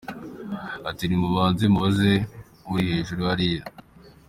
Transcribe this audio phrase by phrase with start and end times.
[0.89, 2.11] Ati nimubanze mubaze
[2.73, 3.63] uri hejuru hariya.